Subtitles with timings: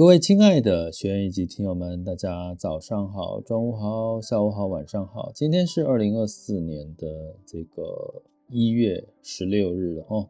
[0.00, 5.30] 各位亲爱的学员以及听友们，大家早上好、中午好、下午好、晚上好。
[5.34, 7.06] 今天是二零二四年的
[7.44, 10.26] 这个一月十六日哦。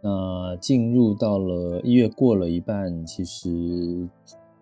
[0.00, 4.08] 那进入到了一月过了一半，其实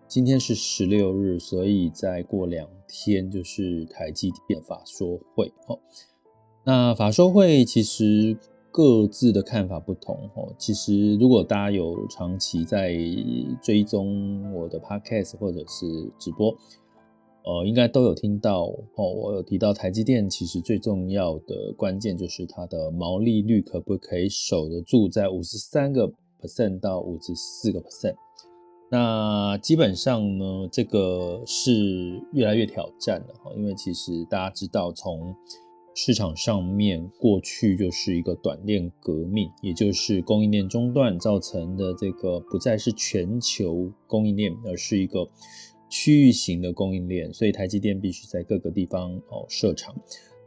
[0.05, 5.79] 今天是十六日，所以再过两天就是台积电法说会哦。
[6.65, 8.37] 那法说会其实
[8.71, 10.53] 各自的看法不同哦。
[10.57, 12.95] 其实如果大家有长期在
[13.61, 16.55] 追踪我的 podcast 或者是直播，
[17.43, 19.09] 呃，应该都有听到哦。
[19.11, 28.15] 我有提到台积电其实最重要的关键就是它的毛利率可不可以守得住在五十三个 percent 到五十四个 percent。
[28.93, 35.33] 那基本上呢，这个是越来越挑战了哈，因为其实大家知道从
[35.93, 45.29] 市场上面过去就是一个短链革命，也就是供应链中断造成的这个不再是全球供应链，而是一个
[45.89, 49.93] 区域型的供应链，所以台积电必须在各个地方哦设厂。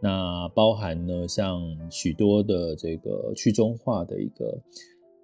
[0.01, 4.59] 那包含呢，像许多的这个去中化的一个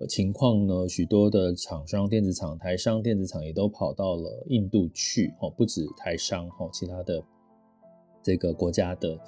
[0.06, 7.24] 情况呢，许多的厂商电子厂、台商电子厂也都跑到了印度去哦，不止台商哦，其他的
[8.22, 9.18] 这个国家的。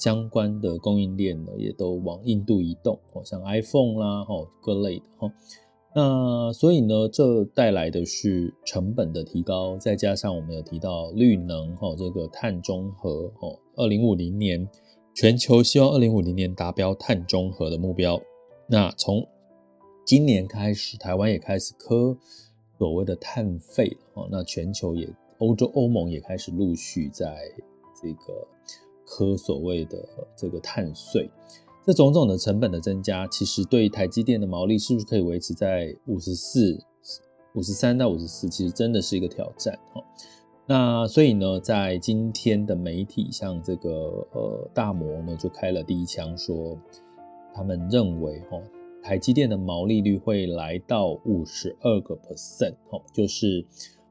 [0.00, 4.26] 相关的供应链呢，也都往印度移动，像 iPhone 啦，
[4.62, 5.32] 各类的哈。
[5.94, 14.66] 那所以呢，这带来的是成本的提高，再加上我们有提到绿能哈，这个碳中和哦，二零五零年
[15.14, 18.18] 全球希望二零五零年达标碳中和的目标。
[18.66, 19.26] 那从
[20.06, 22.16] 今年开始，台湾也开始课
[22.78, 25.06] 所谓的碳费哦，那全球也
[25.40, 27.36] 欧洲欧盟也开始陆续在
[28.00, 28.48] 这个。
[29.10, 31.28] 科所谓的这个碳税，
[31.84, 36.78] 这种种的成本的增加，其实对台积电的毛利是不是可以维持在五十四、
[37.56, 40.00] 五十三到五十四，其实真的是一个挑战哈。
[40.64, 43.90] 那所以呢，在今天的媒体，像这个
[44.32, 46.78] 呃大摩呢，就开了第一枪，说
[47.52, 48.62] 他们认为哈，
[49.02, 53.66] 台积电的毛利率会来到五十二个 percent，哈，就是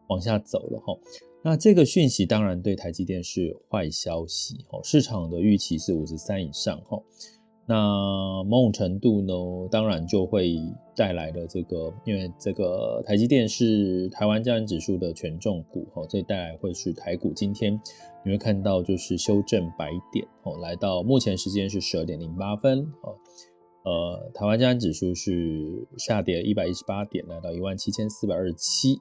[0.08, 0.94] 往下走了哈。
[1.42, 7.02] 那这个讯息当然对台积电是坏消息，市场的预期是五十三以上，哈
[7.66, 9.34] 那某种程度呢，
[9.72, 10.58] 当然就会
[10.96, 17.80] 带来了这个，因为这个台积电是台湾加权指数的权重股，所以带来会是台股今天
[18.26, 22.86] 你会看到就是修正百点，哦来到目前时间是十二点零八分，
[23.86, 29.00] 呃，台湾加权指数是下跌一百一十八点，来到一万七千四百二十七。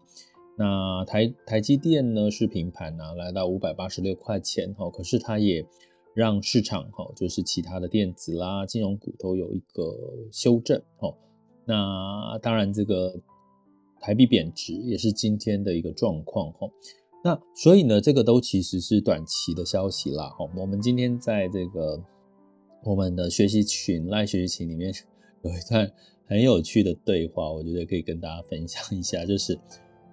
[0.61, 5.65] 那台台积电呢是平盘呐，来到五百八十六块钱哈，可是它也
[6.15, 9.97] 让市场哈，就是其他的电子啦、金融股都有一个
[10.33, 11.15] 修正哈。
[11.65, 13.15] 那当然这个
[14.01, 16.69] 台币贬值也是今天的一个状况哈。
[17.23, 20.45] 那所以呢，这个都其实是短期的消息啦哈。
[20.57, 22.03] 我们今天在这个
[22.83, 24.93] 我们的学习群 Line 学习群里面
[25.43, 25.89] 有一段
[26.27, 29.57] 很有趣的对话，我觉得可以跟大家分享一下，就是。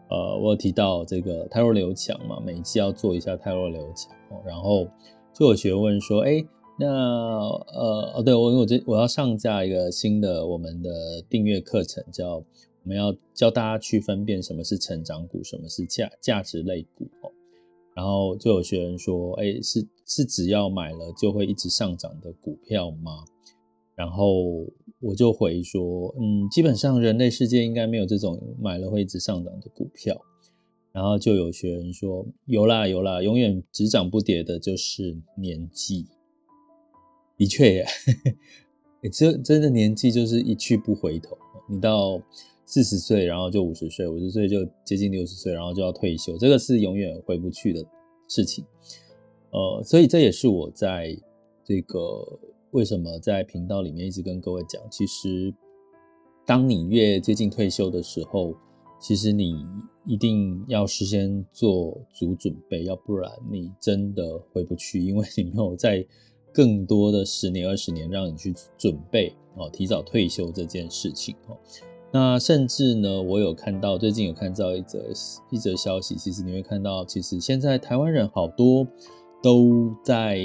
[0.08, 4.42] 呃，我有提到这个汰弱留强嘛，每一期要做一下泰若刘强哦。
[4.46, 4.88] 然后
[5.34, 6.46] 就有学问说，哎，
[6.78, 12.44] 那呃哦，对我我这我要上架一个新的我们的订阅课程，叫我
[12.84, 17.32] 们要教大家去分辨什么是成长股，什么是价价值类股哦。
[17.96, 23.26] 然后就有学员说，哎，是是只要买了就会一直上涨的股票吗？
[23.96, 24.68] 然后。
[25.06, 30.20] 我就回说，嗯，基本上人类世界应该没有这种买了会一直上涨的股票。
[30.92, 36.08] 然后就有学员说，有啦有啦，永远只涨不跌的就是年纪。
[37.38, 37.86] 的确耶，
[39.14, 41.38] 这真的年纪就是一去不回头。
[41.70, 42.20] 你到
[42.66, 47.86] 四十岁，然后就五十岁，五十岁就接近六十岁，然后就要退休，这个是永远回不去的
[48.28, 48.66] 事情。
[49.52, 51.16] 呃，所以这也是我在
[51.64, 52.40] 这个。
[52.76, 54.82] 为什么在频道里面一直跟各位讲？
[54.92, 55.54] 其实，
[56.46, 58.54] 当你越接近退休的时候，
[59.00, 59.66] 其实你
[60.06, 66.06] 一定要事先做足准备，要不然你真的回不去，因为你没有在
[66.54, 71.56] 更多的十年、二十年让你去准备哦，提早退休这件事情哦。
[72.12, 75.02] 那甚至呢，我有看到最近有看到一则
[75.50, 78.86] 一则消息，其实你会看到，其实现在台湾人好多
[79.42, 80.38] 都在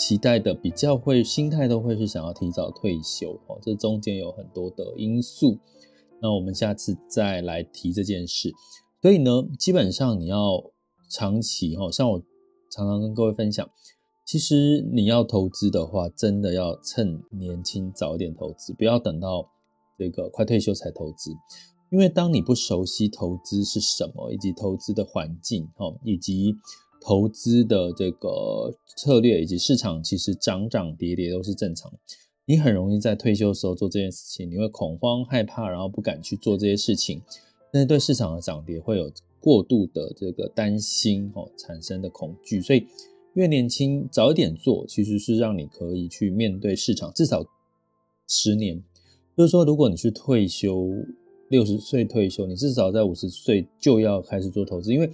[0.00, 5.58] 期待的比较会心态都会是想要提早退休哦，这中间有很多的因素。
[6.22, 8.50] 那我们下次再来提这件事。
[9.02, 10.64] 所以呢，基本上你要
[11.10, 12.18] 长期哈，像我
[12.70, 13.68] 常常跟各位分享，
[14.26, 19.46] 其实你要投资的话，真的要趁年轻早一点投资，不要等到
[19.98, 21.30] 这个快退休才投资。
[21.90, 26.54] 因为当你不熟悉投资是什么，以及投资的环境哦，以及
[27.00, 31.90] 投资的这个策略，以及市场其实涨涨跌跌都是正常。
[32.44, 37.22] 你很容易在退休的时候做这件事情，你会恐慌害怕，然后不敢去做这些事情，
[37.72, 42.60] 但是对市场的涨跌会有过度的这个担心哦，产生的恐惧。
[42.60, 42.86] 所以
[43.34, 47.44] 越年轻早一点做，其实是让你可以去面对市场，至少
[48.26, 48.82] 十年。
[49.36, 50.90] 就是说，如果你是退休
[51.48, 55.08] 六十岁退休，你至少在五十岁就要开始做投资，因为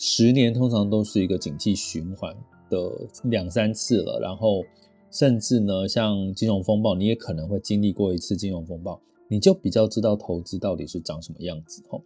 [0.00, 2.34] 十年通常都是一个景气循环
[2.70, 2.90] 的
[3.24, 4.64] 两三次了，然后。
[5.12, 12.00] 甚至呢，像金融风暴，你也可能会经历过一次金融风暴，你就比较知道投资到底是长什么样子哦。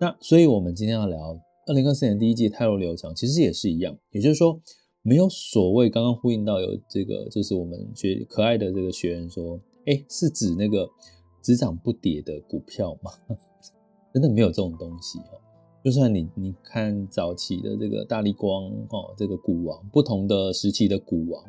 [0.00, 4.60] 那所以，我们今天要聊二零二四年第一季泰罗流强，其实也是一样，也就是说，
[5.02, 9.56] 没有所谓刚刚呼应到有这个，就是我们学可爱的这个学员说，
[9.86, 10.90] 哎，是指那个
[11.40, 13.12] 只涨不跌的股票吗？
[14.12, 15.38] 真的没有这种东西齁。
[15.88, 21.42] 就算你你看早期的这个大力光哦，这个股王，不同的时期的股王。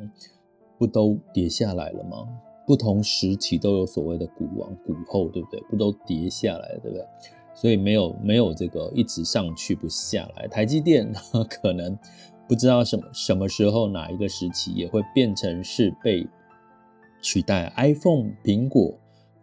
[0.78, 2.26] 不都跌下来了吗？
[2.66, 5.60] 不同时期都有所谓的股王、股后，对不对？
[5.68, 7.04] 不都跌下来，对不对？
[7.54, 10.48] 所以没有没有这个一直上去不下来。
[10.48, 11.12] 台积电
[11.50, 11.94] 可能
[12.48, 16.26] 不知道什么什么时候哪一个时期也会变成是被
[17.20, 17.70] 取代。
[17.76, 18.94] iPhone 苹果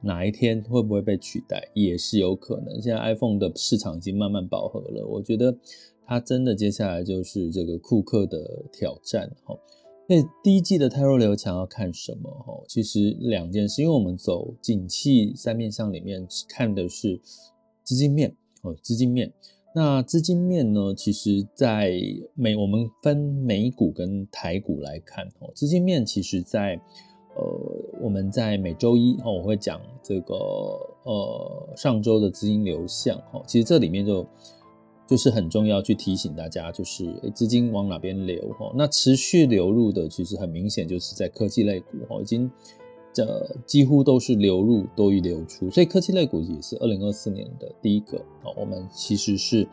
[0.01, 2.81] 哪一天会不会被取代也是有可能。
[2.81, 5.57] 现在 iPhone 的市场已经慢慢饱和了，我觉得
[6.05, 9.57] 它真的接下来就是这个库克的挑战哈。
[10.09, 12.29] 那第一季的泰弱流强要看什么？
[12.29, 17.19] 哈，其实两件事，因为我们走景气三面向里面看的是
[17.83, 19.33] 资金面哦，资金面。
[19.75, 21.99] 那资金面呢，其实在
[22.35, 26.81] 美我们分美股跟台股来看哦，资金面其实在
[27.37, 30.35] 呃我们在每周一哦我会讲这个
[31.03, 34.25] 呃上周的资金流向哈，其实这里面就。
[35.09, 38.69] 就是很重要，去提醒大家，就是资金往哪边流哈？
[38.75, 42.51] 那持续流入的，其实很明显就是在科技类股哈，已经
[43.13, 48.51] 这几乎都是流入多于流出，所以科技类股也是二零二四年的第一个啊。
[48.57, 49.65] 我们其实是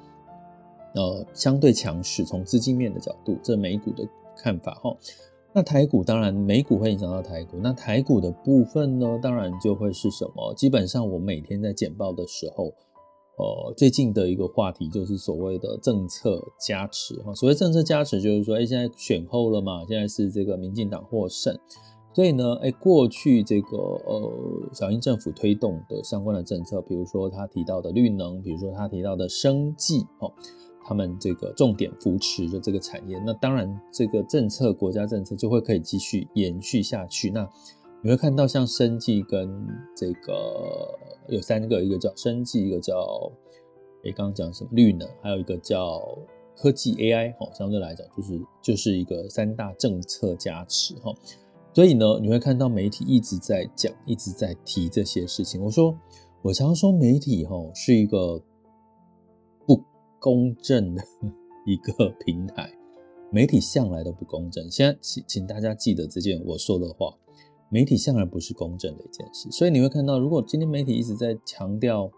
[0.94, 4.96] 呃相对强势，从资金面的角度，这美股的看法哈。
[5.54, 10.52] 那台股当然美股会影响到台股，那台股的部分呢，当然就会是什么？
[10.54, 12.72] 基本上我每天在简报的时候。
[13.36, 17.34] 呃，最近的一个话题就是所谓的政策加持哈。
[17.34, 21.52] 所谓政策加持，就是说，哎，现在选后了嘛，现在是这个民进党获胜，
[22.14, 24.32] 所以呢，哎，过去这个呃，
[24.72, 30.32] 小英政府推动的相关的政策，比如说他提到的绿能，比如说他提到的生技，哦，
[30.84, 37.30] 他们这个重点扶持的这个产业，那当然这个政策国家政策就会可以继续延续下去。
[37.30, 37.48] 那
[38.02, 39.66] 你会看到像生技跟
[39.96, 40.96] 这个
[41.28, 43.32] 有三个，一个叫生技，一个叫
[44.02, 46.06] 诶刚刚讲什么绿能，还有一个叫
[46.54, 51.14] 科技 AI 哈，相对来讲就是就是一个三大政策加持哈。
[51.72, 55.60] 所以呢，你会看到媒体一直在讲，一直在提这些事情。
[55.62, 55.92] 我说，
[56.42, 58.40] 我常说媒体哈是一个
[60.24, 61.02] 公正的
[61.68, 62.72] 一个平台，
[63.30, 64.70] 媒体向来都不公正。
[64.70, 67.14] 现在请请大家记得这件我说的话。
[67.70, 72.10] 媒体向来不是公正的一件事，所以你会看到，如果今天媒体一直在强调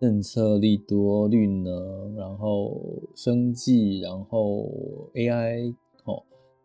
[0.00, 2.76] 政策利多、绿能，然后
[3.14, 4.68] 生计，然后
[5.14, 5.72] AI，
[6.04, 6.24] 哦，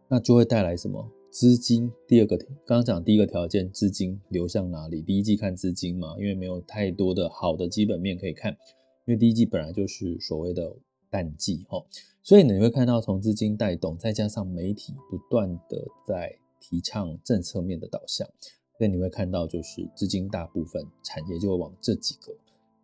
[0.10, 1.92] 那就会带来什么资金？
[2.08, 5.04] 第二个，刚刚讲第一个条件，资金流向哪里？
[5.04, 8.58] 第一季看资金嘛，因为没有太多的好的基本面可以看，
[9.12, 10.74] 因为第一季本来就是所谓的
[11.10, 11.84] 淡季，哈，
[12.24, 16.38] 所以你会看到从资金带动，再加上媒体不断的在。
[16.64, 18.30] 提倡政策面的导向，
[18.80, 22.32] 那你会看到，就是资金大部分产业就会往这几个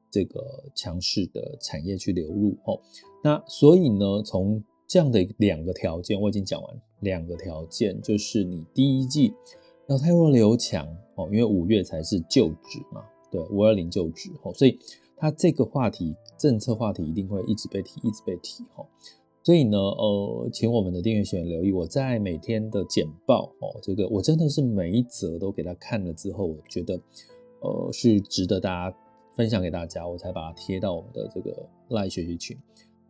[0.09, 2.81] 这个强势的产业去流入哦。
[3.23, 9.31] 那所以呢，从这样的两个条件，我已经讲完两个条件，就是你第一季
[9.87, 14.79] 要泰弱流强哦，因为五月才是旧值嘛，对，五二零旧值哦，所以
[15.17, 18.85] 它这个话题政策话题一定会一直被提，一直被提哦。
[19.43, 26.99] 所以呢，呃，请我们的订阅学员留意，我在每天的简报哦，这个我真的是每一则都给他看了之后，我觉得，
[27.61, 28.97] 呃，是值得大家
[29.35, 32.57] 分享给大家，我才把它贴到我们的这个 LINE 学习群。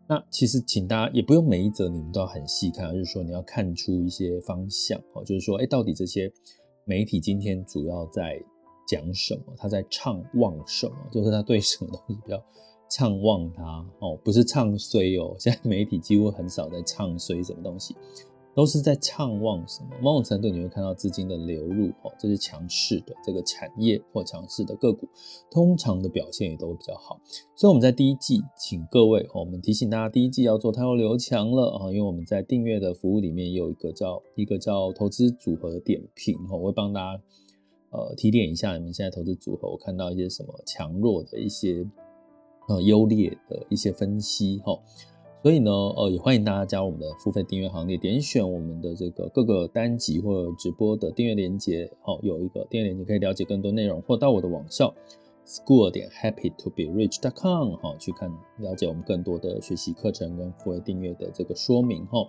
[0.08, 6.32] 那其实请大家也不用每一则你们都要很细看，就是说你要看出一些方向哦，就是说，哎，到底这些
[6.86, 8.40] 媒体今天主要在
[8.88, 9.54] 讲什么？
[9.58, 10.96] 他在唱旺什么？
[11.12, 12.42] 就是他对什么东西比较
[12.90, 15.36] 唱旺他哦，不是唱衰哦。
[15.38, 17.96] 现在媒体几乎很少在唱衰什么东西。
[18.56, 19.90] 都是在畅旺什么？
[20.02, 25.08] 某种程度你会看到资金的流入哦，这是强势的这个产业或强势的个股，
[25.52, 27.22] 通常的表现也都比较好。
[27.56, 37.24] 所以我们在第一季，请各位，我们提醒大家，第一季要做太弱留强了啊，因为我们在订阅的服务里面有一个叫一个叫投资组合点评，我会帮大家
[37.98, 41.86] 呃提点一下你们现在投资组合，我看到一些什么强弱的一些
[42.68, 44.80] 呃优劣的一些分析哈。
[45.44, 54.94] 所以呢，呃，也欢迎大家加入我们的付费订阅行列，点选我们的这个各个单集或者直播的订阅链接，好，有一个订阅链接可以了解更多内容，或到我的网校
[55.46, 62.28] school 点 happy to be rich dot com 哈，去看了解我们更多的学习课程跟付费订阅的这个说明哈。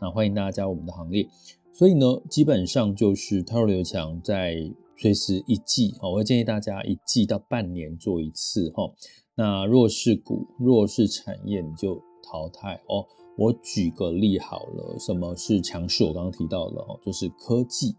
[0.00, 1.28] 那欢迎大家加入我们的行列。
[1.72, 4.56] 所以呢，基本上就是汰弱留强，在
[4.96, 8.90] 随时一季，哈，我会建议大家一季到半年做一次哈。
[9.34, 16.04] 那弱势股、弱势产业，你就淘汰哦，我举个例好了，什么是强势？
[16.04, 17.94] 我刚刚提到了哦，就是科技。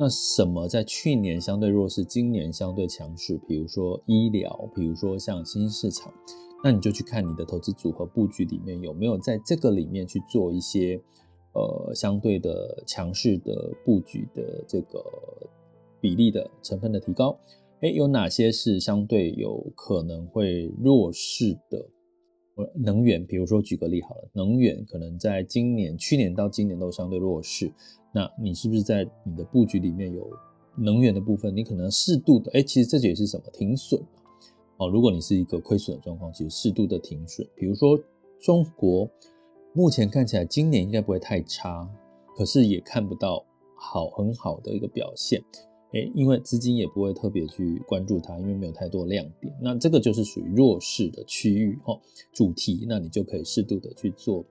[0.00, 3.36] 那什么在去年相对弱势，今年相对强势？
[3.48, 6.14] 比如说医疗，比如说像新兴市场，
[6.62, 11.02] 那你就去看你的投资组合布局里面有没有在这个里面去做一些
[11.54, 15.04] 呃相对的强势的布局的这个
[16.00, 17.38] 比例的成分的提高。
[17.80, 21.88] 诶，有哪些是相对有可能会弱势的？
[22.74, 27.72] 能源，比如说举个例好了，能源可能在今年、去年到今年都相对弱势。
[28.12, 30.28] 那你是不是在你的布局里面有
[30.76, 31.54] 能源的部分？
[31.54, 34.02] 你可能适度的，哎，其实这也是什么停损
[34.78, 34.88] 哦。
[34.88, 37.46] 如果你是一个亏损的状况，其实适度的停损。
[37.54, 37.96] 比如说
[38.40, 39.08] 中国
[39.72, 41.88] 目前看起来今年应该不会太差，
[42.36, 43.44] 可是也看不到
[43.76, 45.40] 好很好的一个表现。
[45.92, 49.52] 诶，因为资金也不会特别去关注它，因为没有太多亮点。
[49.60, 51.98] 那这个就是属于弱势的区域哦，
[52.32, 54.44] 主题，那你就可以适度的去做。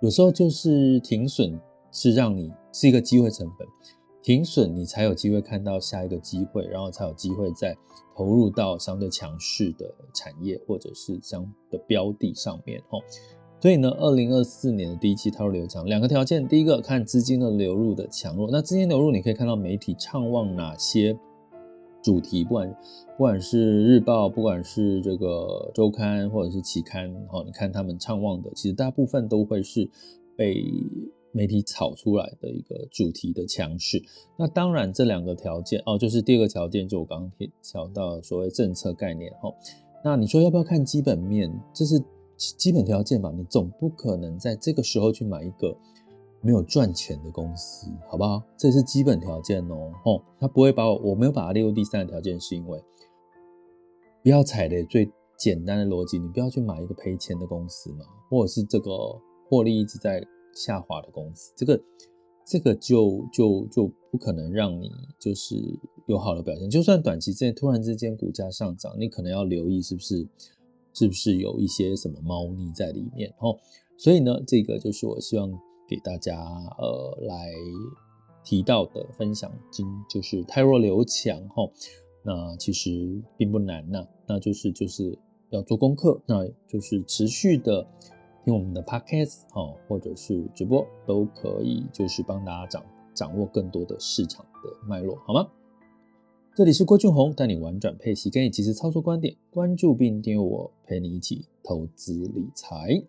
[0.00, 1.60] 有时候就是停损
[1.92, 3.68] 是让你是一个机会成本，
[4.22, 7.76] 停损你才有机会看到下一个机会，然后才有机会再
[8.16, 13.02] 投入到相对强势的产业或者是相的标的上面哦。
[13.60, 18.48] 所以呢，二零二四年的第一季汰弱留强，两个条件，第一个看资金的流入的强弱。
[18.52, 21.18] 那资金流入，你可以看到媒体畅旺哪些
[22.00, 22.76] 主题，不管
[23.16, 29.90] 不管是日报，不管是这个周刊或者是期刊，好，你看他们畅旺的，其实大部分都会是
[30.36, 30.64] 被
[31.32, 34.00] 媒体炒出来的一个主题的强势。
[34.36, 37.50] 那当然，这两个条件哦，就是第二个条件，就我刚刚提
[37.92, 39.52] 到所谓政策概念哈。
[40.04, 41.52] 那你说要不要看基本面？
[41.74, 42.00] 这是。
[42.38, 45.76] 基本条件吧，你总不可能在这个时候去买一个
[46.40, 48.40] 没有赚钱的公司，好不好？
[48.56, 49.92] 这是基本条件哦。
[50.04, 52.80] 哦，他不会把我，我没有把它列入第三个条件，是因为
[54.22, 54.84] 不要踩雷。
[54.84, 58.90] 最简单的逻辑，你不要去买一个赔钱的公司嘛，或者是这个
[59.48, 61.80] 获利一直在下滑的公司，这个
[62.46, 65.56] 这个就就就不可能让你就是
[66.06, 66.70] 有好的表现。
[66.70, 70.24] 就算短期之内突然之间股价上涨，你可能要留意是不是。
[70.98, 73.32] 是不是有一些什么猫腻在里面？
[73.38, 73.56] 哦，
[73.96, 75.48] 所以呢，这个就是我希望
[75.88, 77.52] 给大家呃来
[78.42, 81.62] 提到的分享，今就是泰弱留强哈。
[82.24, 85.16] 那其实并不难呐，那就是就是
[85.50, 87.86] 要做功课，那就是持续的
[88.44, 95.48] 听我们的 podcast 哈，或者是直播都可以，就是帮大家掌掌握更多的市场的脉络，好吗？
[96.58, 99.32] 这里是郭俊宏，带你玩转配息，给你及时操作观点。
[99.48, 103.00] 关注并订阅我，陪你一起投资理财。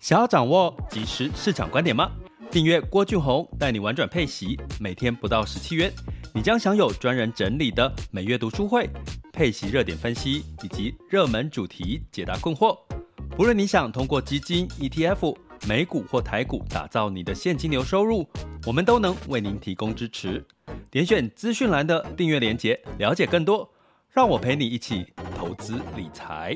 [0.00, 2.10] 想要掌握即时市场观点吗？
[2.50, 5.92] 订阅郭俊宏，带你玩转配息，每天不到十七元，
[6.34, 8.88] 你将享有专人整理的每月读书会、
[9.30, 12.78] 配息热点分析以及热门主题解答困惑。
[13.38, 15.36] 无论你想通过基金、ETF、
[15.68, 18.26] 美股或台股打造你的现金流收入，
[18.66, 20.42] 我们都能为您提供支持。
[20.92, 23.66] 点选资讯栏的订阅链接，了解更多。
[24.10, 26.54] 让我陪你一起投资理财。